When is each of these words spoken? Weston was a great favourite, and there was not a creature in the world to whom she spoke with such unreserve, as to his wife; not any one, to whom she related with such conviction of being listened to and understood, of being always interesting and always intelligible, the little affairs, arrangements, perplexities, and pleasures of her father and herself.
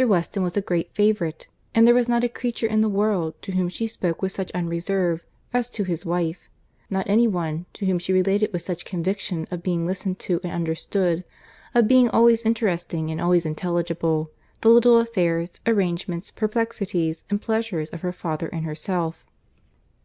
Weston 0.00 0.44
was 0.44 0.56
a 0.56 0.60
great 0.62 0.94
favourite, 0.94 1.48
and 1.74 1.84
there 1.84 1.92
was 1.96 2.08
not 2.08 2.22
a 2.22 2.28
creature 2.28 2.68
in 2.68 2.82
the 2.82 2.88
world 2.88 3.34
to 3.42 3.50
whom 3.50 3.68
she 3.68 3.88
spoke 3.88 4.22
with 4.22 4.30
such 4.30 4.52
unreserve, 4.52 5.24
as 5.52 5.68
to 5.70 5.82
his 5.82 6.06
wife; 6.06 6.48
not 6.88 7.08
any 7.10 7.26
one, 7.26 7.66
to 7.72 7.84
whom 7.84 7.98
she 7.98 8.12
related 8.12 8.52
with 8.52 8.62
such 8.62 8.84
conviction 8.84 9.44
of 9.50 9.64
being 9.64 9.88
listened 9.88 10.20
to 10.20 10.38
and 10.44 10.52
understood, 10.52 11.24
of 11.74 11.88
being 11.88 12.08
always 12.08 12.44
interesting 12.44 13.10
and 13.10 13.20
always 13.20 13.44
intelligible, 13.44 14.30
the 14.60 14.68
little 14.68 15.00
affairs, 15.00 15.58
arrangements, 15.66 16.30
perplexities, 16.30 17.24
and 17.28 17.42
pleasures 17.42 17.88
of 17.88 18.02
her 18.02 18.12
father 18.12 18.46
and 18.52 18.64
herself. 18.64 19.24